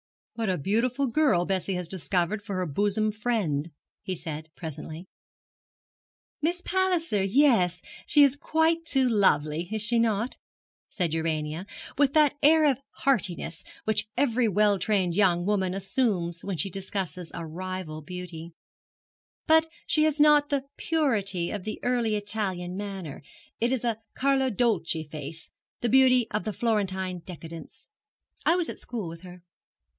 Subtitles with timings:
[0.33, 3.69] 'What a beautiful girl Bessie has discovered for her bosom friend,'
[4.01, 5.05] he said, presently.
[6.41, 10.37] 'Miss Palliser: yes, she is quite too lovely, is she not?'
[10.89, 11.67] said Urania,
[11.99, 17.29] with that air of heartiness which every well trained young woman assumes when she discusses
[17.35, 18.53] a rival beauty;
[19.45, 23.21] 'but she has not the purity of the early Italian manner.
[23.59, 27.87] It is a Carlo Dolci face the beauty of the Florentine decadence.
[28.43, 29.43] I was at school with her.'